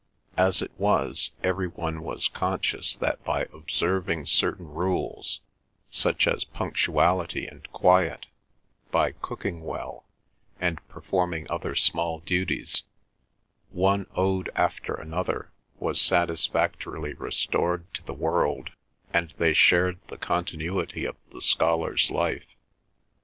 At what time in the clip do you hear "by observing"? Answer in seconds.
3.23-4.25